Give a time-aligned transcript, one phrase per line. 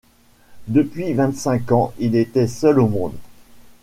[0.67, 3.13] Depuis vingt-cinq ans il était seul au monde.